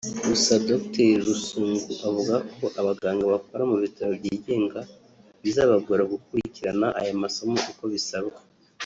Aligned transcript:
Gusa 0.29 0.53
Dr 0.67 1.09
Rusungu 1.27 1.91
avuga 2.07 2.35
ko 2.57 2.65
abaganga 2.79 3.23
bakora 3.33 3.63
mu 3.71 3.77
bitaro 3.83 4.11
byigenga 4.19 4.79
bizabagora 5.43 6.01
gukurikiran 6.13 6.81
aya 7.01 7.13
masomo 7.23 7.55
uko 7.73 7.83
bisabwa 7.93 8.39